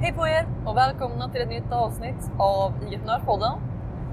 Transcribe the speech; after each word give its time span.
Hej 0.00 0.12
på 0.12 0.28
er 0.28 0.46
och 0.66 0.76
välkomna 0.76 1.28
till 1.28 1.40
ett 1.40 1.48
nytt 1.48 1.72
avsnitt 1.72 2.30
av 2.38 2.72
IGF-podden. 2.72 3.60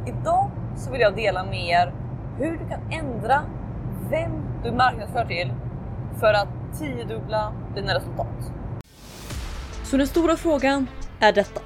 Idag 0.08 0.52
så 0.78 0.92
vill 0.92 1.02
jag 1.02 1.16
dela 1.16 1.44
med 1.44 1.68
er 1.68 1.94
hur 2.38 2.52
du 2.52 2.70
kan 2.70 2.92
ändra 2.92 3.44
vem 4.10 4.32
du 4.64 4.72
marknadsför 4.72 5.26
till 5.26 5.54
för 6.20 6.34
att 6.34 6.48
tiodubbla 6.80 7.54
dina 7.76 7.96
resultat. 7.96 8.52
Så 9.84 9.98
den 9.98 10.08
stora 10.08 10.36
frågan 10.36 10.88
är 11.20 11.34
detta. 11.34 11.62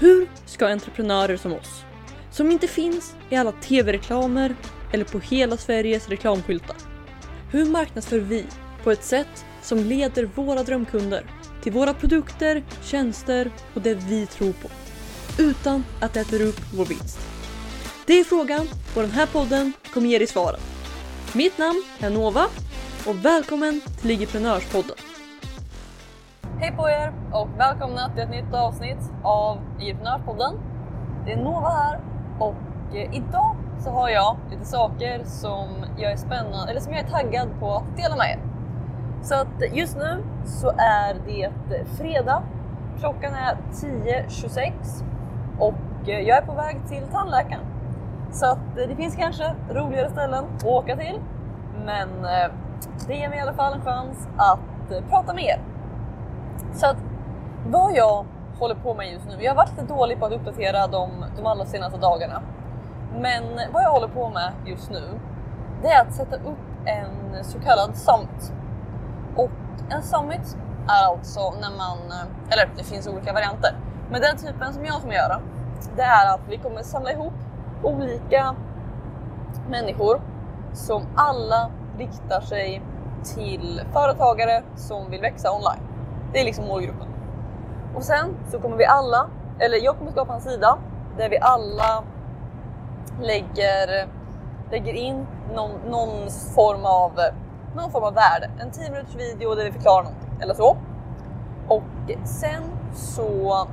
Hur 0.00 0.28
ska 0.44 0.68
entreprenörer 0.68 1.36
som 1.36 1.52
oss, 1.52 1.84
som 2.30 2.50
inte 2.50 2.66
finns 2.66 3.16
i 3.30 3.36
alla 3.36 3.52
tv-reklamer 3.52 4.54
eller 4.92 5.04
på 5.04 5.18
hela 5.18 5.56
Sveriges 5.56 6.08
reklamskyltar. 6.08 6.76
Hur 7.50 7.70
marknadsför 7.70 8.18
vi 8.18 8.46
på 8.84 8.90
ett 8.90 9.04
sätt 9.04 9.46
som 9.62 9.78
leder 9.78 10.24
våra 10.34 10.62
drömkunder 10.62 11.24
till 11.62 11.72
våra 11.72 11.94
produkter, 11.94 12.62
tjänster 12.82 13.50
och 13.74 13.80
det 13.80 13.94
vi 13.94 14.26
tror 14.26 14.52
på. 14.52 14.68
Utan 15.42 15.84
att 16.00 16.12
det 16.14 16.20
äter 16.20 16.42
upp 16.42 16.60
vår 16.74 16.84
vinst. 16.84 17.18
Det 18.06 18.20
är 18.20 18.24
frågan 18.24 18.66
och 18.96 19.02
den 19.02 19.10
här 19.10 19.26
podden 19.26 19.72
kommer 19.94 20.08
ge 20.08 20.18
dig 20.18 20.26
svaren. 20.26 20.60
Mitt 21.34 21.58
namn 21.58 21.82
är 22.00 22.10
Nova 22.10 22.44
och 23.06 23.24
välkommen 23.24 23.80
till 24.00 24.08
Ligiprenörspodden. 24.08 24.96
Hej 26.60 26.72
på 26.76 26.88
er 26.88 27.12
och 27.32 27.48
välkomna 27.58 28.10
till 28.14 28.22
ett 28.22 28.30
nytt 28.30 28.54
avsnitt 28.54 29.12
av 29.24 29.58
Ligiprenörspodden. 29.78 30.54
Det 31.24 31.32
är 31.32 31.36
Nova 31.36 31.68
här 31.68 32.00
och 32.40 32.96
eh, 32.96 33.16
idag 33.16 33.56
så 33.84 33.90
har 33.90 34.08
jag 34.08 34.36
lite 34.50 34.64
saker 34.64 35.24
som 35.24 35.68
jag 35.98 36.12
är 36.12 36.16
spännande, 36.16 36.70
eller 36.70 36.80
som 36.80 36.92
jag 36.92 37.04
är 37.04 37.10
taggad 37.10 37.48
på 37.60 37.74
att 37.76 37.96
dela 37.96 38.16
med 38.16 38.30
er. 38.30 38.47
Så 39.22 39.34
att 39.34 39.72
just 39.72 39.96
nu 39.96 40.24
så 40.44 40.70
är 40.78 41.14
det 41.26 41.50
fredag. 41.98 42.42
Klockan 42.98 43.34
är 43.34 43.56
10.26 43.72 44.72
och 45.58 45.74
jag 46.04 46.28
är 46.28 46.42
på 46.42 46.52
väg 46.52 46.80
till 46.88 47.02
tandläkaren. 47.12 47.64
Så 48.30 48.46
att 48.46 48.58
det 48.74 48.96
finns 48.96 49.16
kanske 49.16 49.54
roligare 49.70 50.10
ställen 50.10 50.44
att 50.44 50.64
åka 50.64 50.96
till. 50.96 51.20
Men 51.84 52.08
eh, 52.24 52.50
det 53.06 53.14
ger 53.14 53.28
mig 53.28 53.38
i 53.38 53.40
alla 53.40 53.52
fall 53.52 53.74
en 53.74 53.80
chans 53.80 54.28
att 54.36 54.92
eh, 54.92 55.04
prata 55.10 55.34
med 55.34 55.44
er. 55.44 55.60
Så 56.72 56.86
att 56.86 56.96
vad 57.66 57.94
jag 57.94 58.24
håller 58.58 58.74
på 58.74 58.94
med 58.94 59.12
just 59.12 59.26
nu. 59.28 59.36
Jag 59.40 59.50
har 59.50 59.56
varit 59.56 59.70
lite 59.70 59.94
dålig 59.94 60.18
på 60.18 60.26
att 60.26 60.32
uppdatera 60.32 60.86
de, 60.86 61.10
de 61.36 61.46
allra 61.46 61.64
senaste 61.64 61.98
dagarna. 61.98 62.42
Men 63.20 63.42
vad 63.72 63.82
jag 63.82 63.90
håller 63.90 64.08
på 64.08 64.28
med 64.28 64.52
just 64.66 64.90
nu, 64.90 65.02
det 65.82 65.88
är 65.88 66.02
att 66.02 66.14
sätta 66.14 66.36
upp 66.36 66.58
en 66.84 67.44
så 67.44 67.58
kallad 67.60 67.96
SAMT, 67.96 68.52
och 69.38 69.50
en 69.90 70.02
summit 70.02 70.56
är 70.88 71.04
alltså 71.10 71.40
när 71.60 71.70
man, 71.76 71.98
eh, 71.98 72.52
eller 72.52 72.70
det 72.76 72.84
finns 72.84 73.08
olika 73.08 73.32
varianter, 73.32 73.76
men 74.10 74.20
den 74.20 74.36
typen 74.36 74.72
som 74.74 74.84
jag 74.84 75.00
kommer 75.00 75.14
göra, 75.14 75.40
det 75.96 76.02
är 76.02 76.34
att 76.34 76.40
vi 76.48 76.56
kommer 76.58 76.82
samla 76.82 77.12
ihop 77.12 77.32
olika 77.82 78.54
människor 79.68 80.20
som 80.72 81.02
alla 81.16 81.70
riktar 81.98 82.40
sig 82.40 82.82
till 83.34 83.82
företagare 83.92 84.62
som 84.76 85.10
vill 85.10 85.20
växa 85.20 85.52
online. 85.52 85.82
Det 86.32 86.40
är 86.40 86.44
liksom 86.44 86.66
målgruppen. 86.66 87.08
Och 87.94 88.02
sen 88.02 88.36
så 88.50 88.58
kommer 88.58 88.76
vi 88.76 88.84
alla, 88.84 89.28
eller 89.58 89.84
jag 89.84 89.98
kommer 89.98 90.12
skapa 90.12 90.34
en 90.34 90.40
sida 90.40 90.78
där 91.18 91.28
vi 91.28 91.38
alla 91.38 92.04
lägger, 93.22 94.08
lägger 94.70 94.92
in 94.92 95.26
någon, 95.54 95.70
någon, 95.90 96.30
form 96.54 96.84
av, 96.84 97.12
någon 97.78 97.90
form 97.90 98.04
av 98.04 98.14
värde. 98.14 98.50
En 98.60 98.70
10 98.70 98.90
minuters 98.90 99.14
video 99.14 99.54
där 99.54 99.64
vi 99.64 99.72
förklarar 99.72 100.02
någonting 100.04 100.30
eller 100.40 100.54
så. 100.54 100.76
Och 101.68 101.82
sen 102.24 102.62
så 102.94 103.66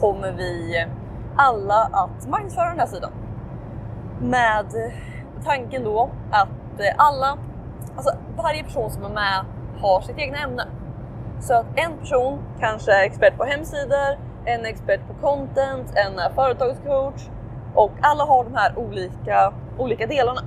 kommer 0.00 0.32
vi 0.32 0.84
alla 1.36 1.88
att 1.92 2.28
marknadsföra 2.28 2.68
den 2.68 2.78
här 2.78 2.86
sidan. 2.86 3.10
Med 4.20 4.66
tanken 5.44 5.84
då 5.84 6.10
att 6.30 6.48
alla, 6.96 7.38
alltså 7.96 8.10
varje 8.36 8.64
person 8.64 8.90
som 8.90 9.04
är 9.04 9.10
med 9.10 9.44
har 9.80 10.00
sitt 10.00 10.18
egna 10.18 10.38
ämne. 10.38 10.66
Så 11.40 11.54
att 11.54 11.66
en 11.76 11.98
person 11.98 12.38
kanske 12.60 12.92
är 12.92 13.04
expert 13.04 13.36
på 13.36 13.44
hemsidor, 13.44 14.18
en 14.44 14.60
är 14.60 14.68
expert 14.68 15.00
på 15.08 15.28
content, 15.28 15.92
en 15.94 16.18
är 16.18 16.30
företagscoach 16.30 17.28
och 17.74 17.92
alla 18.00 18.24
har 18.24 18.44
de 18.44 18.54
här 18.54 18.78
olika, 18.78 19.52
olika 19.78 20.06
delarna. 20.06 20.40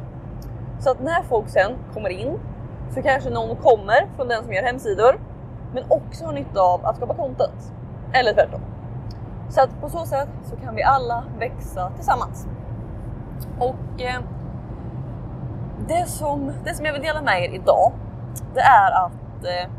Så 0.79 0.91
att 0.91 0.99
när 0.99 1.23
folk 1.23 1.49
sen 1.49 1.71
kommer 1.93 2.09
in 2.09 2.39
så 2.89 3.01
kanske 3.01 3.29
någon 3.29 3.55
kommer 3.55 4.07
från 4.15 4.27
den 4.27 4.43
som 4.43 4.53
gör 4.53 4.63
hemsidor 4.63 5.19
men 5.73 5.83
också 5.89 6.25
har 6.25 6.33
nytta 6.33 6.61
av 6.61 6.85
att 6.85 6.97
skapa 6.97 7.13
content. 7.13 7.73
Eller 8.13 8.33
tvärtom. 8.33 8.61
Så 9.49 9.61
att 9.61 9.81
på 9.81 9.89
så 9.89 10.05
sätt 10.05 10.29
så 10.43 10.55
kan 10.55 10.75
vi 10.75 10.83
alla 10.83 11.23
växa 11.39 11.91
tillsammans. 11.95 12.47
Och 13.59 14.01
eh, 14.01 14.19
det, 15.87 16.05
som, 16.09 16.51
det 16.65 16.73
som 16.73 16.85
jag 16.85 16.93
vill 16.93 17.01
dela 17.01 17.21
med 17.21 17.43
er 17.43 17.49
idag, 17.49 17.91
det 18.53 18.61
är 18.61 19.05
att 19.05 19.43
eh, 19.43 19.71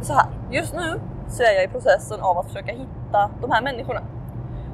så 0.00 0.12
här. 0.12 0.26
Just 0.50 0.74
nu 0.74 1.00
så 1.28 1.42
är 1.42 1.54
jag 1.54 1.64
i 1.64 1.68
processen 1.68 2.20
av 2.20 2.38
att 2.38 2.46
försöka 2.46 2.72
hitta 2.72 3.30
de 3.40 3.50
här 3.50 3.62
människorna. 3.62 4.00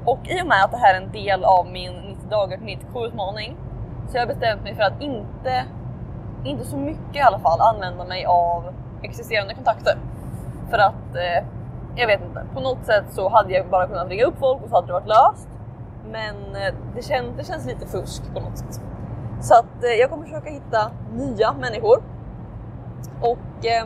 Och 0.05 0.29
i 0.29 0.43
och 0.43 0.47
med 0.47 0.65
att 0.65 0.71
det 0.71 0.77
här 0.77 0.95
är 0.95 1.01
en 1.01 1.13
del 1.13 1.45
av 1.45 1.67
min 1.67 1.93
90 1.93 2.29
dagar 2.31 2.57
till 2.57 2.67
90 2.67 3.07
utmaning 3.07 3.57
så 4.11 4.17
jag 4.17 4.23
har 4.23 4.27
bestämt 4.27 4.63
mig 4.63 4.75
för 4.75 4.83
att 4.83 5.01
inte, 5.01 5.65
inte 6.45 6.65
så 6.65 6.77
mycket 6.77 7.17
i 7.17 7.21
alla 7.21 7.39
fall 7.39 7.61
använda 7.61 8.05
mig 8.05 8.25
av 8.25 8.65
existerande 9.03 9.55
kontakter. 9.55 9.99
För 10.71 10.79
att 10.79 11.15
eh, 11.15 11.47
jag 11.97 12.07
vet 12.07 12.21
inte, 12.21 12.45
på 12.55 12.61
något 12.61 12.87
sätt 12.87 13.05
så 13.11 13.29
hade 13.29 13.53
jag 13.53 13.69
bara 13.69 13.87
kunnat 13.87 14.09
ringa 14.09 14.25
upp 14.25 14.39
folk 14.39 14.63
och 14.63 14.69
så 14.69 14.75
hade 14.75 14.87
det 14.87 14.93
varit 14.93 15.09
löst. 15.09 15.49
Men 16.11 16.37
eh, 16.37 16.75
det, 16.95 17.03
kän, 17.03 17.37
det 17.37 17.45
känns 17.45 17.67
lite 17.67 17.87
fusk 17.87 18.23
på 18.35 18.41
något 18.41 18.59
sätt. 18.59 18.81
Så 19.41 19.55
att 19.55 19.85
eh, 19.85 19.91
jag 19.91 20.11
kommer 20.11 20.25
försöka 20.25 20.51
hitta 20.51 20.91
nya 21.13 21.53
människor. 21.53 22.03
Och 23.21 23.67
eh, 23.67 23.85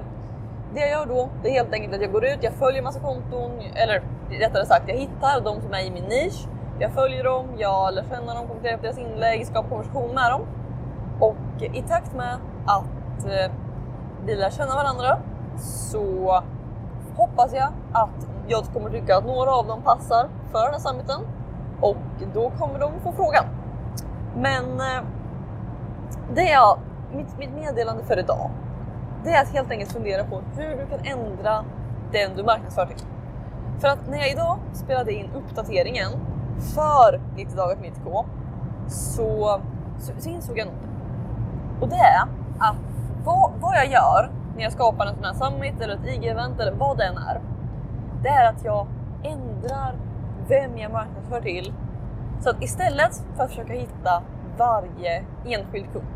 det 0.75 0.81
jag 0.81 0.91
gör 0.91 1.06
då, 1.06 1.29
det 1.43 1.49
är 1.49 1.53
helt 1.53 1.73
enkelt 1.73 1.95
att 1.95 2.01
jag 2.01 2.12
går 2.12 2.25
ut, 2.25 2.39
jag 2.41 2.53
följer 2.53 2.83
massa 2.83 3.01
konton, 3.01 3.51
eller 3.75 4.03
rättare 4.31 4.67
sagt, 4.67 4.85
jag 4.89 4.97
hittar 4.97 5.41
de 5.41 5.61
som 5.61 5.75
är 5.75 5.87
i 5.87 5.91
min 5.91 6.05
nisch. 6.05 6.47
Jag 6.79 6.93
följer 6.93 7.25
dem, 7.25 7.47
jag 7.59 7.95
lär 7.95 8.05
känna 8.11 8.35
dem, 8.35 8.47
kommenterar 8.47 8.77
på 8.77 8.83
deras 8.83 8.99
inlägg, 8.99 9.47
skapar 9.47 9.69
konversation 9.69 10.15
med 10.15 10.31
dem. 10.31 10.41
Och 11.21 11.62
i 11.62 11.83
takt 11.83 12.15
med 12.15 12.39
att 12.67 13.25
eh, 13.25 13.53
vi 14.27 14.35
lär 14.37 14.51
känna 14.51 14.75
varandra 14.75 15.19
så 15.57 16.43
hoppas 17.17 17.55
jag 17.55 17.69
att 17.93 18.29
jag 18.49 18.65
kommer 18.65 18.91
tycka 18.91 19.17
att 19.17 19.27
några 19.27 19.51
av 19.51 19.67
dem 19.67 19.83
passar 19.83 20.29
för 20.53 20.62
den 20.65 20.73
här 20.73 20.79
summiten 20.79 21.21
och 21.81 21.97
då 22.35 22.51
kommer 22.51 22.79
de 22.79 22.93
få 23.01 23.12
frågan. 23.12 23.45
Men 24.37 24.81
eh, 24.81 25.05
det 26.35 26.53
är 26.53 26.77
mitt, 27.17 27.39
mitt 27.39 27.55
meddelande 27.55 28.05
för 28.05 28.19
idag. 28.19 28.51
Det 29.25 29.31
är 29.31 29.43
att 29.43 29.53
helt 29.53 29.71
enkelt 29.71 29.93
fundera 29.93 30.25
på 30.25 30.43
hur 30.56 30.77
du 30.77 30.87
kan 30.87 31.01
ändra 31.05 31.65
den 32.12 32.37
du 32.37 32.45
marknadsför 32.45 32.87
till. 32.87 33.06
För 33.81 33.89
att 33.89 34.09
när 34.11 34.19
jag 34.19 34.31
idag 34.31 34.59
spelade 34.73 35.12
in 35.12 35.31
uppdateringen 35.35 36.11
för 36.59 37.20
90 37.37 37.56
dagar 37.56 37.76
på 37.76 37.82
90k 37.84 38.25
så, 38.88 39.60
så, 39.98 40.12
så 40.19 40.28
insåg 40.28 40.59
jag 40.59 40.66
något. 40.66 40.88
Och 41.81 41.88
det 41.88 41.97
är 41.97 42.22
att 42.59 42.76
vad, 43.25 43.53
vad 43.60 43.76
jag 43.76 43.87
gör 43.87 44.31
när 44.56 44.62
jag 44.62 44.72
skapar 44.72 45.06
en 45.06 45.14
sån 45.14 45.25
här 45.25 45.32
summit 45.32 45.81
eller 45.81 45.94
ett 45.94 46.06
IG-event 46.06 46.60
eller 46.60 46.72
vad 46.72 46.98
det 46.98 47.04
än 47.04 47.16
är. 47.16 47.41
Det 48.22 48.28
är 48.28 48.48
att 48.48 48.64
jag 48.64 48.87
ändrar 49.22 49.94
vem 50.48 50.78
jag 50.78 50.93
marknadsför 50.93 51.41
till. 51.41 51.72
Så 52.41 52.50
att 52.50 52.62
istället 52.62 53.25
för 53.37 53.44
att 53.44 53.50
försöka 53.50 53.72
hitta 53.72 54.22
varje 54.59 55.25
enskild 55.44 55.93
kund. 55.93 56.06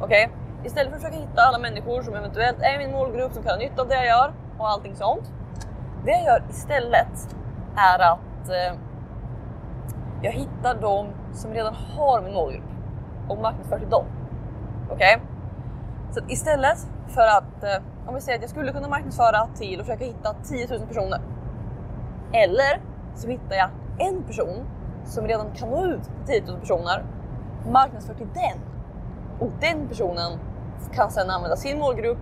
Okej? 0.00 0.26
Okay? 0.26 0.66
Istället 0.66 0.90
för 0.90 0.96
att 0.96 1.02
försöka 1.02 1.20
hitta 1.20 1.42
alla 1.42 1.58
människor 1.58 2.02
som 2.02 2.14
eventuellt 2.14 2.62
är 2.62 2.78
min 2.78 2.92
målgrupp 2.92 3.32
som 3.32 3.42
kan 3.42 3.52
ha 3.52 3.58
nytta 3.58 3.82
av 3.82 3.88
det 3.88 3.94
jag 3.94 4.06
gör 4.06 4.32
och 4.58 4.68
allting 4.68 4.96
sånt. 4.96 5.32
Det 6.04 6.10
jag 6.10 6.24
gör 6.24 6.42
istället 6.50 7.36
är 7.76 7.98
att 7.98 8.48
eh, 8.48 8.78
jag 10.24 10.32
hittar 10.32 10.74
de 10.80 11.06
som 11.32 11.54
redan 11.54 11.74
har 11.74 12.22
min 12.22 12.34
målgrupp 12.34 12.62
och 13.28 13.38
marknadsför 13.38 13.78
till 13.78 13.90
dem. 13.90 14.04
Okej? 14.90 15.16
Okay? 15.16 15.26
Så 16.12 16.20
istället 16.28 16.78
för 17.08 17.26
att, 17.26 17.64
eh, 17.64 17.82
om 18.06 18.14
vi 18.14 18.20
säger 18.20 18.38
att 18.38 18.42
jag 18.42 18.50
skulle 18.50 18.72
kunna 18.72 18.88
marknadsföra 18.88 19.46
till 19.54 19.80
och 19.80 19.86
försöka 19.86 20.04
hitta 20.04 20.34
10 20.44 20.68
000 20.78 20.86
personer. 20.86 21.20
Eller 22.32 22.80
så 23.14 23.28
hittar 23.28 23.56
jag 23.56 23.70
en 23.98 24.22
person 24.22 24.64
som 25.04 25.26
redan 25.26 25.50
kan 25.50 25.68
nå 25.70 25.86
ut 25.86 26.02
till 26.02 26.42
10 26.42 26.52
000 26.52 26.60
personer, 26.60 27.04
marknadsför 27.70 28.14
till 28.14 28.28
den. 28.34 28.60
Och 29.40 29.50
den 29.60 29.88
personen 29.88 30.38
kan 30.92 31.10
sedan 31.10 31.30
använda 31.30 31.56
sin 31.56 31.78
målgrupp 31.78 32.18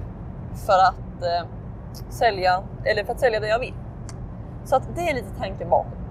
för 0.66 0.78
att 0.78 1.22
eh, 1.22 1.48
sälja, 2.08 2.62
eller 2.84 3.04
för 3.04 3.12
att 3.12 3.20
sälja 3.20 3.40
det 3.40 3.48
jag 3.48 3.58
vill. 3.58 3.74
Så 4.64 4.76
att 4.76 4.88
det 4.94 5.00
är 5.00 5.14
lite 5.14 5.38
tanken 5.38 5.70
bakom. 5.70 6.01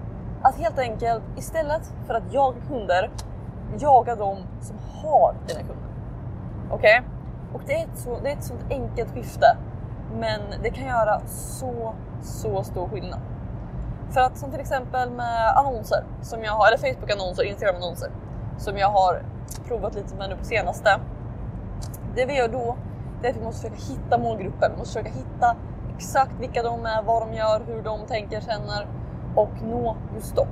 Att 0.42 0.58
helt 0.58 0.78
enkelt 0.78 1.22
istället 1.36 1.92
för 2.06 2.14
att 2.14 2.32
jaga 2.32 2.56
kunder, 2.68 3.10
jaga 3.78 4.16
de 4.16 4.36
som 4.60 4.76
har 5.02 5.34
dina 5.46 5.60
kunder. 5.60 5.88
Okej? 6.70 7.00
Okay? 7.00 7.10
Och 7.54 7.60
det 7.66 7.74
är, 7.74 7.84
ett 7.84 7.98
så, 7.98 8.18
det 8.22 8.30
är 8.30 8.36
ett 8.36 8.44
sånt 8.44 8.64
enkelt 8.70 9.14
skifte. 9.14 9.56
Men 10.14 10.40
det 10.62 10.70
kan 10.70 10.86
göra 10.86 11.20
så, 11.26 11.94
så 12.22 12.62
stor 12.62 12.88
skillnad. 12.88 13.20
För 14.10 14.20
att 14.20 14.38
som 14.38 14.50
till 14.50 14.60
exempel 14.60 15.10
med 15.10 15.56
annonser 15.56 16.04
som 16.22 16.42
jag 16.44 16.52
har, 16.52 16.66
eller 16.66 16.78
Facebook 16.78 17.10
annonser, 17.10 17.42
Instagram 17.42 17.76
annonser 17.76 18.10
som 18.58 18.76
jag 18.76 18.88
har 18.88 19.22
provat 19.68 19.94
lite 19.94 20.14
med 20.14 20.28
nu 20.30 20.36
på 20.36 20.44
senaste. 20.44 21.00
Det 22.14 22.24
vi 22.26 22.36
gör 22.36 22.48
då, 22.48 22.76
det 23.20 23.28
är 23.28 23.30
att 23.30 23.36
vi 23.36 23.44
måste 23.44 23.70
försöka 23.70 23.92
hitta 23.92 24.18
målgruppen. 24.18 24.72
Vi 24.72 24.78
måste 24.78 24.98
försöka 24.98 25.18
hitta 25.18 25.56
exakt 25.96 26.32
vilka 26.40 26.62
de 26.62 26.86
är, 26.86 27.02
vad 27.02 27.22
de 27.22 27.34
gör, 27.34 27.62
hur 27.66 27.82
de 27.82 28.06
tänker, 28.06 28.40
känner 28.40 28.86
och 29.36 29.62
nå 29.62 29.96
just 30.14 30.36
dem. 30.36 30.46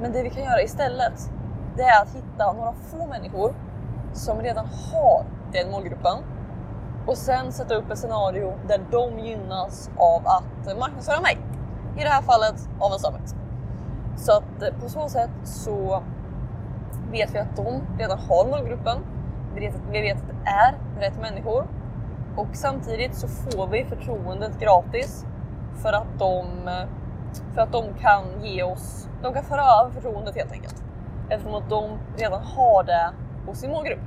Men 0.00 0.12
det 0.12 0.22
vi 0.22 0.30
kan 0.30 0.42
göra 0.42 0.62
istället, 0.62 1.30
det 1.76 1.82
är 1.82 2.02
att 2.02 2.14
hitta 2.14 2.52
några 2.52 2.72
få 2.72 3.06
människor 3.06 3.54
som 4.12 4.40
redan 4.40 4.66
har 4.66 5.24
den 5.52 5.70
målgruppen 5.70 6.18
och 7.06 7.16
sen 7.16 7.52
sätta 7.52 7.74
upp 7.74 7.90
ett 7.90 7.98
scenario 7.98 8.52
där 8.68 8.80
de 8.90 9.18
gynnas 9.18 9.90
av 9.96 10.22
att 10.26 10.78
marknadsföra 10.78 11.20
mig. 11.20 11.38
I 11.96 12.02
det 12.02 12.08
här 12.08 12.22
fallet 12.22 12.68
av 12.78 12.92
en 12.92 12.98
summit. 12.98 13.34
Så 14.16 14.32
att 14.32 14.62
eh, 14.62 14.80
på 14.80 14.88
så 14.88 15.08
sätt 15.08 15.30
så 15.44 16.02
vet 17.10 17.34
vi 17.34 17.38
att 17.38 17.56
de 17.56 17.82
redan 17.98 18.18
har 18.18 18.46
målgruppen. 18.50 18.98
Vi 19.54 19.60
vet, 19.60 19.74
att, 19.74 19.82
vi 19.90 20.00
vet 20.00 20.16
att 20.16 20.28
det 20.28 20.50
är 20.50 20.74
rätt 21.00 21.20
människor 21.20 21.66
och 22.36 22.48
samtidigt 22.52 23.14
så 23.14 23.28
får 23.28 23.66
vi 23.66 23.84
förtroendet 23.84 24.60
gratis 24.60 25.26
för 25.82 25.92
att 25.92 26.18
de, 26.18 26.68
eh, 26.68 26.88
för 27.54 27.60
att 27.60 27.72
de 27.72 27.84
kan 28.00 28.24
ge 28.42 28.62
oss, 28.62 29.08
de 29.22 29.34
kan 29.34 29.44
föra 29.44 29.62
över 29.62 29.90
förtroendet 29.90 30.34
helt 30.34 30.52
enkelt. 30.52 30.84
Eftersom 31.28 31.54
att 31.54 31.70
de 31.70 31.98
redan 32.16 32.42
har 32.42 32.84
det 32.84 33.10
hos 33.46 33.58
sin 33.58 33.70
målgrupp. 33.70 34.00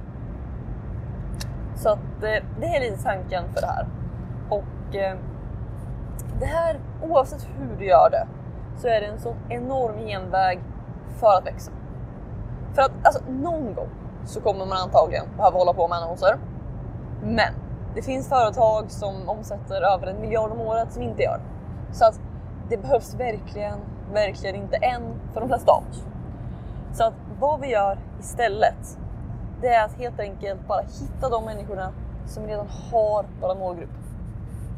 Så 1.76 1.90
att 1.90 2.24
eh, 2.24 2.44
det 2.60 2.66
är 2.66 2.80
lite 2.80 3.04
tanken 3.04 3.44
för 3.54 3.62
det 3.62 3.68
här. 3.68 3.88
Och 4.50 4.96
eh, 4.96 5.18
det 6.40 6.46
här, 6.46 6.80
oavsett 7.02 7.48
hur 7.58 7.78
du 7.78 7.86
gör 7.86 8.10
det, 8.10 8.28
så 8.78 8.88
är 8.88 9.02
det 9.02 9.08
en 9.08 9.20
sån 9.20 9.36
enorm 9.50 10.00
genväg 10.00 10.60
för 11.20 11.38
att 11.38 11.46
växa. 11.46 11.72
För 12.74 12.82
att 12.82 12.92
alltså, 13.04 13.22
någon 13.30 13.74
gång 13.74 13.90
så 14.26 14.42
kommer 14.42 14.66
man 14.66 14.78
antagligen 14.78 15.26
behöva 15.38 15.58
hålla 15.58 15.74
på 15.74 15.88
med 15.88 15.98
annonser. 15.98 16.38
Men 17.24 17.54
det 17.96 18.02
finns 18.02 18.30
företag 18.30 18.92
som 18.92 19.30
omsätter 19.30 19.82
över 19.82 20.08
en 20.08 20.22
miljard 20.22 20.52
om 20.52 20.62
året 20.62 20.94
som 20.94 21.02
inte 21.02 21.24
gör. 21.24 21.42
Så 21.92 22.06
att 22.06 22.20
det 22.74 22.78
behövs 22.78 23.14
verkligen, 23.14 23.80
verkligen 24.14 24.56
inte 24.56 24.76
än 24.76 25.02
för 25.34 25.40
de 25.40 25.50
flesta 25.50 25.72
av 25.72 25.84
oss. 25.90 26.04
Så 26.94 27.04
att 27.04 27.14
vad 27.40 27.60
vi 27.60 27.68
gör 27.68 27.98
istället, 28.20 28.98
det 29.62 29.68
är 29.68 29.86
att 29.86 29.94
helt 29.94 30.20
enkelt 30.20 30.68
bara 30.68 30.82
hitta 30.82 31.30
de 31.30 31.46
människorna 31.46 31.94
som 32.26 32.48
redan 32.48 32.68
har 32.68 33.26
vår 33.42 33.56
målgrupp. 33.56 33.90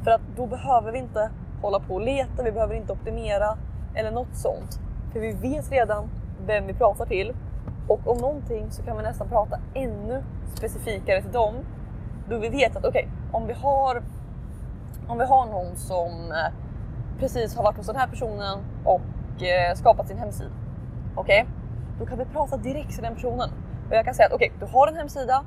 För 0.04 0.12
att 0.12 0.22
då 0.36 0.48
behöver 0.48 0.92
vi 0.92 0.98
inte 0.98 1.30
hålla 1.62 1.80
på 1.80 1.94
och 1.94 2.02
leta, 2.02 2.44
vi 2.44 2.52
behöver 2.52 2.76
inte 2.76 2.94
optimera 2.94 3.58
eller 3.94 4.12
något 4.12 4.36
sånt. 4.36 4.80
För 5.14 5.20
vi 5.20 5.32
vet 5.32 5.72
redan 5.72 6.10
vem 6.46 6.68
vi 6.68 6.74
pratar 6.74 7.06
till 7.06 7.34
och 7.88 8.08
om 8.08 8.18
någonting 8.18 8.72
så 8.72 8.84
kan 8.84 8.98
vi 8.98 9.04
nästan 9.04 9.30
prata 9.30 9.60
ännu 9.74 10.24
specifikare 10.56 11.22
till 11.22 11.32
dem. 11.32 11.54
Då 12.30 12.38
vi 12.38 12.50
vet 12.50 12.76
att 12.76 12.86
okej, 12.86 13.08
okay, 13.08 13.40
om 13.42 13.48
vi 13.48 13.54
har 13.54 14.04
om 15.08 15.18
vi 15.18 15.26
har 15.26 15.46
någon 15.46 15.76
som 15.76 16.32
eh, 16.32 16.65
precis 17.20 17.56
har 17.56 17.64
varit 17.64 17.78
hos 17.78 17.88
den 17.88 17.96
här 17.96 18.08
personen 18.08 18.60
och 18.84 19.44
eh, 19.44 19.76
skapat 19.76 20.08
sin 20.08 20.18
hemsida. 20.18 20.50
Okej, 21.16 21.42
okay? 21.42 21.54
då 22.00 22.06
kan 22.06 22.18
vi 22.18 22.26
prata 22.26 22.58
direkt 22.58 22.94
till 22.94 23.04
den 23.04 23.16
personen 23.16 23.50
och 23.90 23.96
jag 23.96 24.06
kan 24.06 24.14
säga 24.14 24.28
att 24.28 24.34
okej, 24.34 24.52
okay, 24.56 24.68
du 24.68 24.74
har 24.74 24.88
en 24.88 24.96
hemsida, 24.96 25.44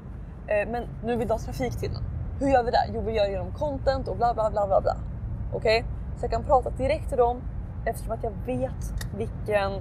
eh, 0.46 0.68
men 0.68 0.84
nu 1.04 1.16
vill 1.16 1.28
du 1.28 1.34
ha 1.34 1.38
trafik 1.38 1.76
till 1.78 1.92
den. 1.92 2.02
Hur 2.40 2.48
gör 2.48 2.64
vi 2.64 2.70
det? 2.70 2.90
Jo, 2.94 3.00
vi 3.00 3.12
gör 3.12 3.24
det 3.24 3.30
genom 3.30 3.52
content 3.52 4.08
och 4.08 4.16
bla 4.16 4.34
bla 4.34 4.50
bla 4.50 4.66
bla 4.66 4.80
bla. 4.80 4.96
Okej, 5.52 5.80
okay? 5.80 5.90
så 6.16 6.24
jag 6.24 6.30
kan 6.30 6.44
prata 6.44 6.70
direkt 6.70 7.08
till 7.08 7.18
dem 7.18 7.40
eftersom 7.84 8.12
att 8.12 8.24
jag 8.24 8.32
vet 8.46 9.06
vilken, 9.16 9.72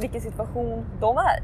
vilken 0.00 0.20
situation 0.20 0.84
de 1.00 1.16
är. 1.16 1.42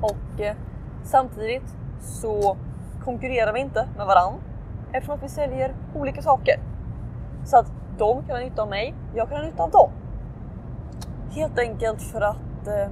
Och 0.00 0.40
eh, 0.40 0.56
samtidigt 1.04 1.76
så 2.00 2.56
konkurrerar 3.04 3.52
vi 3.52 3.60
inte 3.60 3.88
med 3.96 4.06
varann 4.06 4.34
eftersom 4.92 5.14
att 5.14 5.22
vi 5.22 5.28
säljer 5.28 5.74
olika 5.94 6.22
saker. 6.22 6.60
Så 7.44 7.56
att 7.56 7.72
de 7.98 8.22
kan 8.22 8.36
ha 8.36 8.44
nytta 8.44 8.62
av 8.62 8.68
mig, 8.68 8.94
jag 9.14 9.28
kan 9.28 9.38
ha 9.38 9.44
nytta 9.44 9.62
av 9.62 9.70
dem. 9.70 9.90
Helt 11.30 11.58
enkelt 11.58 12.02
för 12.02 12.20
att 12.20 12.66
eh, 12.66 12.88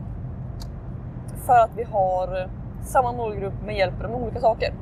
för 1.46 1.58
att 1.58 1.70
vi 1.76 1.84
har 1.84 2.40
eh, 2.40 2.48
samma 2.82 3.12
målgrupp 3.12 3.54
men 3.66 3.74
hjälper 3.74 4.02
dem 4.02 4.12
med 4.12 4.22
olika 4.22 4.40
saker. 4.40 4.74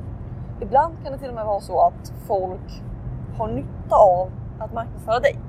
Ibland 0.61 0.95
kan 1.03 1.11
det 1.11 1.17
till 1.17 1.29
och 1.29 1.35
med 1.35 1.45
vara 1.45 1.59
så 1.59 1.81
att 1.81 2.13
folk 2.27 2.83
har 3.37 3.47
nytta 3.47 3.95
av 3.95 4.31
att 4.59 4.73
marknadsföra 4.73 5.19
dig. 5.19 5.39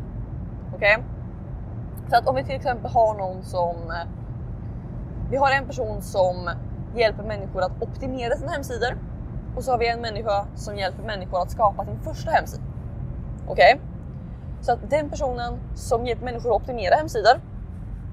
Okej? 0.75 0.97
Okay? 0.97 1.05
Så 2.11 2.17
att 2.17 2.29
om 2.29 2.35
vi 2.35 2.45
till 2.45 2.55
exempel 2.55 2.91
har 2.91 3.15
någon 3.15 3.43
som... 3.43 3.77
Eh, 3.77 4.09
vi 5.31 5.37
har 5.37 5.51
en 5.51 5.67
person 5.67 6.03
som 6.03 6.51
hjälper 6.97 7.23
människor 7.23 7.63
att 7.63 7.83
optimera 7.83 8.37
sina 8.37 8.53
hemsidor 8.53 8.97
och 9.57 9.65
så 9.65 9.71
har 9.71 9.79
vi 9.79 9.89
en 9.89 10.01
människa 10.01 10.47
som 10.55 10.77
hjälper 10.77 11.03
människor 11.03 11.43
att 11.43 11.51
skapa 11.51 11.85
sin 11.85 12.01
första 12.01 12.31
hemsida. 12.31 12.63
Okej? 13.49 13.75
Okay? 13.75 13.94
Så 14.65 14.73
att 14.73 14.91
den 14.91 15.11
personen 15.11 15.59
som 15.75 16.07
hjälper 16.07 16.25
människor 16.25 16.51
att 16.51 16.63
optimera 16.63 16.95
hemsidor, 16.95 17.41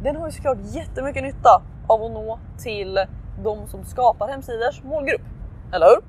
den 0.03 0.15
har 0.15 0.25
ju 0.25 0.31
såklart 0.31 0.57
jättemycket 0.62 1.24
nytta 1.24 1.62
av 1.88 2.03
att 2.03 2.12
nå 2.12 2.39
till 2.57 3.00
de 3.44 3.68
som 3.68 3.86
skapar 3.86 4.27
hemsidors 4.27 4.83
målgrupp. 4.83 5.21
Eller 5.74 5.86
hur? 5.86 6.01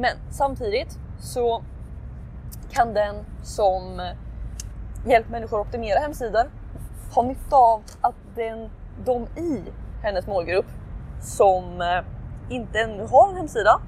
Men 0.00 0.16
samtidigt 0.30 0.98
så 1.20 1.62
kan 2.70 2.94
den 2.94 3.14
som 3.42 4.10
hjälper 5.06 5.30
människor 5.30 5.60
att 5.60 5.66
optimera 5.66 5.98
hemsidor 5.98 6.50
ha 7.14 7.22
nytta 7.22 7.56
av 7.56 7.82
att 8.00 8.14
den, 8.34 8.70
de 9.04 9.22
i 9.22 9.62
hennes 10.02 10.26
målgrupp 10.26 10.66
som 11.20 11.80
eh, 11.80 12.54
inte 12.56 12.78
ännu 12.78 13.06
har 13.06 13.28
en 13.30 13.36
hemsida 13.36 13.80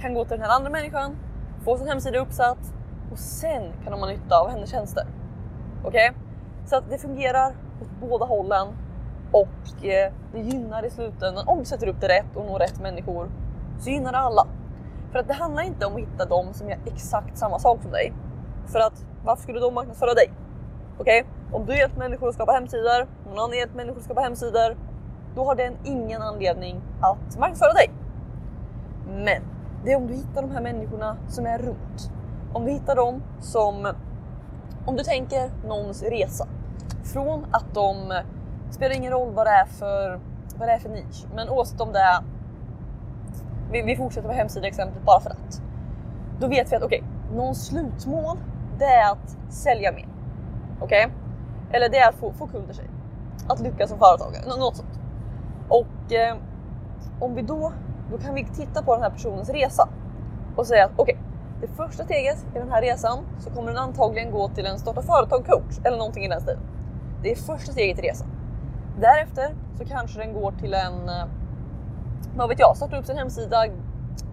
kan 0.00 0.14
gå 0.14 0.24
till 0.24 0.38
den 0.38 0.46
här 0.46 0.56
andra 0.56 0.70
människan, 0.70 1.16
få 1.64 1.78
sin 1.78 1.88
hemsida 1.88 2.18
uppsatt 2.18 2.77
och 3.12 3.18
sen 3.18 3.72
kan 3.82 3.92
de 3.92 4.00
ha 4.00 4.06
nytta 4.06 4.40
av 4.40 4.48
hennes 4.48 4.70
tjänster. 4.70 5.04
Okej? 5.84 6.10
Okay? 6.10 6.22
Så 6.66 6.76
att 6.76 6.90
det 6.90 6.98
fungerar 6.98 7.54
åt 7.82 8.08
båda 8.08 8.24
hållen 8.24 8.68
och 9.32 9.84
eh, 9.84 10.12
det 10.32 10.40
gynnar 10.40 10.84
i 10.84 10.90
slutändan, 10.90 11.48
om 11.48 11.58
du 11.58 11.64
sätter 11.64 11.86
upp 11.86 12.00
det 12.00 12.08
rätt 12.08 12.36
och 12.36 12.46
når 12.46 12.58
rätt 12.58 12.80
människor, 12.80 13.28
så 13.80 13.90
gynnar 13.90 14.12
det 14.12 14.18
alla. 14.18 14.46
För 15.12 15.18
att 15.18 15.28
det 15.28 15.34
handlar 15.34 15.62
inte 15.62 15.86
om 15.86 15.94
att 15.94 16.00
hitta 16.00 16.24
dem 16.24 16.54
som 16.54 16.68
gör 16.68 16.78
exakt 16.86 17.38
samma 17.38 17.58
sak 17.58 17.82
som 17.82 17.90
dig. 17.90 18.12
För 18.66 18.78
att 18.78 19.04
varför 19.24 19.42
skulle 19.42 19.60
de 19.60 19.74
marknadsföra 19.74 20.14
dig? 20.14 20.30
Okej, 20.98 21.20
okay? 21.20 21.58
om 21.60 21.66
du 21.66 21.76
hjälpt 21.76 21.96
människor 21.96 22.28
att 22.28 22.34
skapa 22.34 22.52
hemsidor, 22.52 23.06
någon 23.26 23.38
annan 23.38 23.56
hjälpt 23.56 23.74
människor 23.74 23.98
att 23.98 24.04
skapa 24.04 24.20
hemsidor, 24.20 24.76
då 25.34 25.44
har 25.44 25.54
den 25.54 25.76
ingen 25.84 26.22
anledning 26.22 26.80
att 27.00 27.38
marknadsföra 27.38 27.72
dig. 27.72 27.90
Men 29.06 29.42
det 29.84 29.92
är 29.92 29.96
om 29.96 30.06
du 30.06 30.14
hittar 30.14 30.42
de 30.42 30.50
här 30.50 30.62
människorna 30.62 31.16
som 31.28 31.46
är 31.46 31.58
runt. 31.58 32.12
Om 32.52 32.64
vi 32.64 32.72
hittar 32.72 32.96
dem 32.96 33.22
som, 33.40 33.92
om 34.86 34.96
du 34.96 35.04
tänker 35.04 35.50
någons 35.66 36.02
resa. 36.02 36.48
Från 37.04 37.46
att 37.50 37.74
de, 37.74 38.22
spelar 38.70 38.96
ingen 38.96 39.12
roll 39.12 39.34
vad 39.34 39.46
det 39.46 39.50
är 39.50 39.64
för, 39.64 40.20
vad 40.58 40.68
det 40.68 40.72
är 40.72 40.78
för 40.78 40.88
nisch, 40.88 41.26
men 41.34 41.48
oavsett 41.48 41.80
om 41.80 41.92
det 41.92 41.98
är, 41.98 42.22
vi, 43.70 43.82
vi 43.82 43.96
fortsätter 43.96 44.28
med 44.28 44.36
hemsida-exemplet 44.36 45.04
bara 45.04 45.20
för 45.20 45.30
att. 45.30 45.62
Då 46.40 46.48
vet 46.48 46.72
vi 46.72 46.76
att 46.76 46.82
okej, 46.82 47.02
okay, 47.02 47.36
någons 47.36 47.66
slutmål 47.66 48.38
det 48.78 48.84
är 48.84 49.12
att 49.12 49.36
sälja 49.50 49.92
mer. 49.92 50.08
Okej? 50.80 51.06
Okay? 51.06 51.16
Eller 51.70 51.88
det 51.88 51.98
är 51.98 52.08
att 52.08 52.14
få, 52.14 52.32
få 52.32 52.46
kunder 52.46 52.74
sig. 52.74 52.84
Att 53.48 53.60
lyckas 53.60 53.90
som 53.90 53.98
företagare, 53.98 54.58
något 54.58 54.76
sånt. 54.76 55.00
Och 55.68 56.12
eh, 56.12 56.36
om 57.20 57.34
vi 57.34 57.42
då, 57.42 57.72
då 58.10 58.18
kan 58.18 58.34
vi 58.34 58.44
titta 58.44 58.82
på 58.82 58.94
den 58.94 59.02
här 59.02 59.10
personens 59.10 59.50
resa 59.50 59.88
och 60.56 60.66
säga 60.66 60.84
att 60.84 60.92
okej, 60.96 61.14
okay, 61.14 61.27
det 61.60 61.68
första 61.68 62.04
steget 62.04 62.46
i 62.54 62.58
den 62.58 62.70
här 62.70 62.82
resan 62.82 63.18
så 63.38 63.50
kommer 63.50 63.68
den 63.68 63.78
antagligen 63.78 64.30
gå 64.30 64.48
till 64.48 64.66
en 64.66 64.78
starta 64.78 65.02
företag 65.02 65.46
coach 65.46 65.78
eller 65.84 65.96
någonting 65.96 66.24
i 66.24 66.28
den 66.28 66.40
stilen. 66.40 66.60
Det 67.22 67.32
är 67.32 67.36
första 67.36 67.72
steget 67.72 67.98
i 67.98 68.02
resan. 68.02 68.28
Därefter 69.00 69.54
så 69.78 69.84
kanske 69.84 70.18
den 70.18 70.32
går 70.32 70.52
till 70.52 70.74
en, 70.74 71.08
eh, 71.08 71.24
vad 72.36 72.48
vet 72.48 72.58
jag, 72.58 72.76
starta 72.76 72.98
upp 72.98 73.06
sin 73.06 73.16
hemsida 73.16 73.64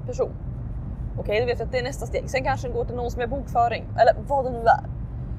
person. 0.07 0.31
Okej, 1.11 1.21
okay, 1.21 1.39
då 1.39 1.45
vet 1.45 1.59
vi 1.59 1.63
att 1.63 1.71
det 1.71 1.79
är 1.79 1.83
nästa 1.83 2.05
steg. 2.05 2.29
Sen 2.29 2.43
kanske 2.43 2.67
den 2.67 2.75
går 2.75 2.85
till 2.85 2.95
någon 2.95 3.11
som 3.11 3.21
är 3.21 3.27
bokföring 3.27 3.85
eller 3.99 4.15
vad 4.27 4.45
det 4.45 4.51
nu 4.51 4.59
är. 4.59 4.89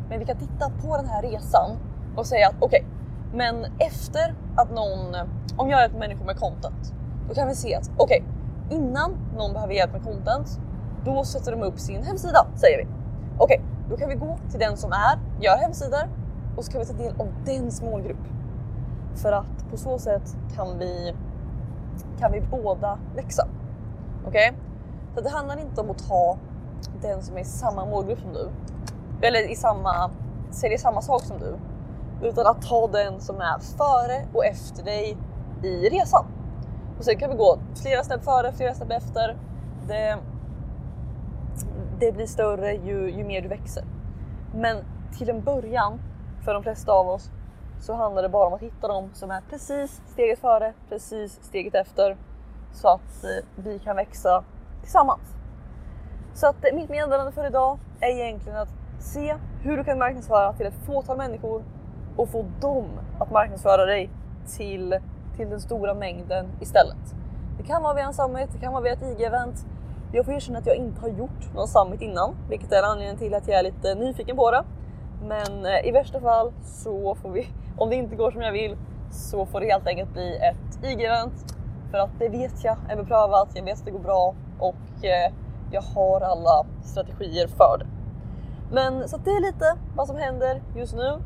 Men 0.09 0.19
vi 0.19 0.25
kan 0.25 0.37
titta 0.37 0.71
på 0.71 0.97
den 0.97 1.07
här 1.07 1.23
resan 1.23 1.71
och 2.17 2.27
säga 2.27 2.49
att 2.49 2.55
okej, 2.61 2.67
okay, 2.67 3.39
men 3.39 3.65
efter 3.79 4.35
att 4.57 4.71
någon, 4.71 5.17
om 5.57 5.71
jag 5.71 5.81
hjälper 5.81 5.99
människor 5.99 6.25
med 6.25 6.37
content, 6.37 6.95
då 7.29 7.35
kan 7.35 7.49
vi 7.49 7.55
se 7.55 7.75
att 7.75 7.91
okej, 7.97 8.25
okay, 8.67 8.79
innan 8.79 9.17
någon 9.37 9.53
behöver 9.53 9.75
hjälp 9.75 9.93
med 9.93 10.03
content, 10.05 10.61
då 11.07 11.25
sätter 11.25 11.53
de 11.53 11.63
upp 11.63 11.79
sin 11.79 12.03
hemsida 12.03 12.47
säger 12.55 12.79
vi. 12.79 12.87
Okej, 13.39 13.61
okay, 13.61 13.61
då 13.91 13.97
kan 13.97 14.09
vi 14.09 14.15
gå 14.15 14.39
till 14.51 14.61
den 14.61 14.77
som 14.77 14.93
är, 14.93 15.19
gör 15.41 15.57
hemsidor 15.57 16.09
och 16.57 16.65
så 16.65 16.73
kan 16.73 16.81
vi 16.81 16.87
ta 16.87 16.93
del 16.93 17.21
av 17.21 17.29
dens 17.45 17.83
målgrupp. 17.83 18.25
För 19.15 19.33
att 19.33 19.71
på 19.71 19.77
så 19.77 19.99
sätt 19.99 20.37
kan 20.57 20.79
vi, 20.79 21.15
kan 22.19 22.33
vi 22.33 22.41
båda 22.41 22.99
växa. 23.17 23.49
Okej? 24.27 24.51
Okay? 24.51 24.61
Så 25.15 25.21
det 25.21 25.31
handlar 25.31 25.61
inte 25.61 25.81
om 25.81 25.91
att 25.91 26.09
ta 26.09 26.39
den 27.03 27.23
som 27.23 27.37
är 27.37 27.41
i 27.41 27.45
samma 27.45 27.87
målgrupp 27.87 28.21
som 28.21 28.33
du. 28.33 28.49
Eller 29.27 29.51
i 29.51 29.57
samma, 29.57 30.11
säljer 30.51 30.79
samma 30.79 31.03
sak 31.03 31.23
som 31.23 31.39
du. 31.39 31.57
Utan 32.29 32.47
att 32.47 32.63
ta 32.63 32.87
den 32.87 33.21
som 33.21 33.41
är 33.41 33.59
före 33.59 34.27
och 34.35 34.45
efter 34.45 34.85
dig 34.85 35.17
i 35.63 35.89
resan. 35.89 36.27
Och 36.99 37.05
sen 37.05 37.19
kan 37.19 37.31
vi 37.31 37.37
gå 37.37 37.59
flera 37.83 38.05
steg 38.05 38.23
före, 38.23 38.53
flera 38.53 38.75
steg 38.75 38.93
efter. 38.93 39.37
Det, 39.89 40.19
det 41.99 42.13
blir 42.13 42.27
större 42.27 42.73
ju, 42.73 43.11
ju 43.11 43.25
mer 43.25 43.43
du 43.43 43.49
växer. 43.49 43.85
Men 44.55 44.77
till 45.19 45.31
en 45.31 45.43
början, 45.43 46.01
för 46.45 46.55
de 46.55 46.63
flesta 46.63 46.93
av 46.93 47.09
oss, 47.09 47.31
så 47.81 47.95
handlar 47.95 48.23
det 48.23 48.29
bara 48.29 48.47
om 48.47 48.53
att 48.53 48.63
hitta 48.63 48.89
dem 48.89 49.11
som 49.15 49.31
är 49.31 49.41
precis 49.51 50.03
steget 50.07 50.39
före, 50.39 50.73
precis 50.89 51.39
steget 51.43 51.75
efter. 51.75 52.17
Så 52.73 52.89
att 52.89 53.25
eh, 53.25 53.63
vi 53.65 53.79
kan 53.79 53.97
växa 53.97 54.45
tillsammans. 54.83 55.37
Så 56.35 56.47
att 56.47 56.65
eh, 56.65 56.75
mitt 56.75 56.91
meddelande 56.91 57.33
för 57.33 57.47
idag 57.47 57.79
är 58.01 58.09
egentligen 58.09 58.59
att 58.59 58.69
se 58.99 59.37
hur 59.63 59.77
du 59.77 59.85
kan 59.85 59.99
marknadsföra 59.99 60.53
till 60.53 60.67
ett 60.67 60.87
fåtal 60.87 61.17
människor 61.17 61.63
och 62.17 62.29
få 62.29 62.45
dem 62.61 62.87
att 63.19 63.31
marknadsföra 63.31 63.85
dig 63.85 64.11
till, 64.57 64.99
till 65.37 65.51
den 65.51 65.61
stora 65.61 65.95
mängden 65.95 66.47
istället. 66.61 67.15
Det 67.59 67.63
kan 67.63 67.83
vara 67.83 67.95
via 67.95 68.05
en 68.05 68.15
summit, 68.15 68.49
det 68.53 68.59
kan 68.59 68.73
vara 68.73 68.83
via 68.83 68.93
ett 68.93 69.03
IG-event. 69.03 69.67
Jag 70.13 70.25
får 70.25 70.35
erkänna 70.35 70.59
att 70.59 70.67
jag 70.67 70.77
inte 70.77 71.01
har 71.01 71.09
gjort 71.09 71.55
någon 71.55 71.69
summit 71.69 72.01
innan, 72.01 72.37
vilket 72.49 72.73
är 72.73 72.83
anledningen 72.83 73.17
till 73.17 73.35
att 73.35 73.49
jag 73.49 73.59
är 73.59 73.63
lite 73.63 73.95
nyfiken 73.95 74.37
på 74.37 74.51
det. 74.51 74.65
Men 75.23 75.67
eh, 75.67 75.89
i 75.89 75.91
värsta 75.91 76.21
fall 76.21 76.53
så 76.63 77.15
får 77.15 77.31
vi, 77.31 77.49
om 77.77 77.91
det 77.91 77.97
inte 77.97 78.17
går 78.17 78.31
som 78.31 78.43
jag 78.43 78.53
vill, 78.53 78.77
så 79.11 79.47
får 79.47 79.61
det 79.61 79.67
helt 79.67 79.87
enkelt 79.87 80.13
bli 80.13 80.37
ett 80.37 80.85
IG-event. 80.85 81.55
För 81.91 81.99
att 81.99 82.11
det 82.19 82.29
vet 82.29 82.65
jag 82.65 82.77
är 82.89 82.97
beprövat, 82.97 83.49
jag 83.55 83.65
vet 83.65 83.79
att 83.79 83.85
det 83.85 83.91
går 83.91 83.99
bra 83.99 84.35
och 84.59 85.05
eh, 85.05 85.33
jag 85.71 85.83
har 85.83 86.21
alla 86.21 86.67
strategier 86.85 87.49
för 87.49 87.79
det. 87.79 87.87
Men 88.73 89.09
så 89.09 89.17
det 89.17 89.31
är 89.31 89.41
lite 89.41 89.77
vad 89.95 90.07
som 90.07 90.17
händer 90.17 90.63
just 90.77 90.95
nu. 90.95 91.19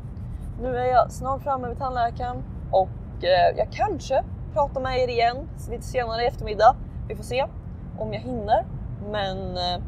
Nu 0.61 0.77
är 0.77 0.85
jag 0.85 1.11
snart 1.11 1.43
framme 1.43 1.67
vid 1.67 1.77
tandläkaren 1.77 2.43
och 2.71 3.23
eh, 3.23 3.57
jag 3.57 3.67
kanske 3.71 4.23
pratar 4.53 4.81
med 4.81 4.99
er 4.99 5.07
igen 5.07 5.49
lite 5.69 5.83
senare 5.83 6.23
i 6.23 6.27
eftermiddag. 6.27 6.75
Vi 7.07 7.15
får 7.15 7.23
se 7.23 7.45
om 8.01 8.13
jag 8.13 8.21
hinner. 8.21 8.65
Men 9.11 9.57
eh, 9.57 9.81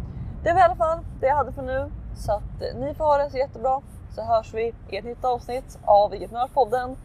det 0.44 0.54
var 0.54 0.60
i 0.60 0.64
alla 0.64 0.76
fall 0.76 1.00
det 1.20 1.28
jag 1.28 1.36
hade 1.36 1.52
för 1.52 1.62
nu. 1.62 1.92
Så 2.18 2.32
att 2.32 2.62
eh, 2.62 2.80
ni 2.80 2.96
får 2.96 3.04
ha 3.04 3.18
det 3.18 3.32
så 3.32 3.38
jättebra. 3.38 3.82
Så 4.16 4.22
hörs 4.22 4.54
vi 4.54 4.74
i 4.90 4.98
ett 4.98 5.06
nytt 5.06 5.26
avsnitt 5.26 5.80
av 5.86 6.14
IG-podden. 6.14 6.96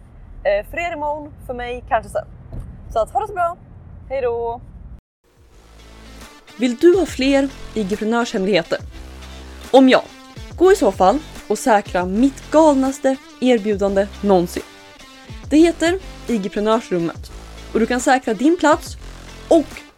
Eh, 0.45 0.67
för 0.71 0.79
er 0.79 0.93
imorgon, 0.93 1.33
för 1.47 1.55
mig 1.55 1.85
kanske 1.89 2.11
sen. 2.11 2.27
Så 2.93 2.99
att 2.99 3.11
ha 3.11 3.21
det 3.21 3.27
så 3.27 3.35
bra. 3.35 3.57
Hej 4.09 4.23
då! 4.23 4.61
Vill 6.59 6.77
du 6.77 6.99
ha 6.99 7.07
fler 7.07 7.49
IG-prenörshemligheter? 7.75 8.79
Om 9.71 9.89
ja, 9.89 10.03
gå 10.59 10.73
i 10.73 10.77
så 10.77 10.93
fall 10.93 11.19
och 11.49 11.59
säkra 11.59 12.05
mitt 12.05 12.51
galnaste 12.51 13.17
erbjudande 13.41 14.07
någonsin. 14.23 14.63
Det 15.51 15.57
heter 15.57 15.99
IG-prenörsrummet 16.27 17.31
och 17.73 17.81
du 17.81 17.87
kan 17.87 18.01
säkra 18.01 18.35
din 18.35 18.57
plats 18.57 18.97
och 19.49 19.88